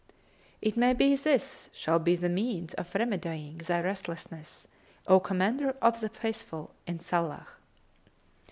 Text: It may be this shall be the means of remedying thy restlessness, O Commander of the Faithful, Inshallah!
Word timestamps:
It 0.63 0.75
may 0.77 0.95
be 0.95 1.15
this 1.15 1.69
shall 1.71 1.99
be 1.99 2.15
the 2.15 2.27
means 2.27 2.73
of 2.73 2.95
remedying 2.95 3.59
thy 3.59 3.81
restlessness, 3.81 4.67
O 5.05 5.19
Commander 5.19 5.75
of 5.79 6.01
the 6.01 6.09
Faithful, 6.09 6.71
Inshallah! 6.87 7.45